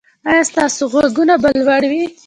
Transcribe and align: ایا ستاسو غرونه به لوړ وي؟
ایا 0.29 0.41
ستاسو 0.49 0.83
غرونه 0.91 1.35
به 1.41 1.49
لوړ 1.59 1.81
وي؟ 1.91 2.03